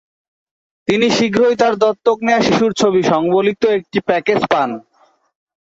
[0.87, 4.69] তিনি শীঘ্রই তার দত্তক নেয়া শিশুর ছবি সংবলিত একটি প্যাকেজ পান।